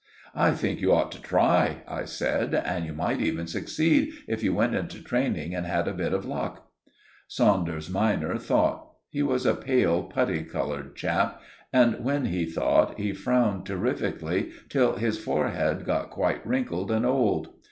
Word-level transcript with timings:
"I 0.33 0.49
think 0.53 0.81
you 0.81 0.91
ought 0.93 1.11
to 1.11 1.21
try," 1.21 1.83
I 1.87 2.05
said; 2.05 2.55
"and 2.55 2.87
you 2.87 2.93
might 2.93 3.21
even 3.21 3.45
succeed 3.45 4.11
if 4.27 4.41
you 4.41 4.51
went 4.51 4.73
into 4.73 4.99
training, 4.99 5.53
and 5.53 5.67
had 5.67 5.87
a 5.87 5.93
bit 5.93 6.11
of 6.11 6.25
luck." 6.25 6.71
Saunders 7.27 7.87
minor 7.87 8.35
thought. 8.39 8.95
He 9.11 9.21
was 9.21 9.45
a 9.45 9.53
pale, 9.53 10.01
putty 10.01 10.41
coloured 10.43 10.95
chap, 10.95 11.39
and 11.71 12.03
when 12.03 12.25
he 12.25 12.45
thought, 12.47 12.97
he 12.97 13.13
frowned 13.13 13.67
terrifically 13.67 14.51
till 14.69 14.95
his 14.95 15.19
forehead 15.23 15.85
got 15.85 16.09
quite 16.09 16.43
wrinkled 16.47 16.89
and 16.89 17.05
old. 17.05 17.49